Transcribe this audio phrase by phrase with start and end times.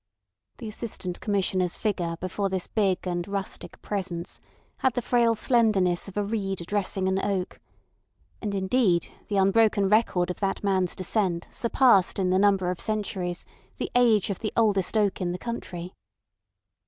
[0.57, 4.39] The Assistant Commissioner's figure before this big and rustic Presence
[4.77, 7.59] had the frail slenderness of a reed addressing an oak.
[8.41, 13.45] And indeed the unbroken record of that man's descent surpassed in the number of centuries
[13.77, 15.93] the age of the oldest oak in the country.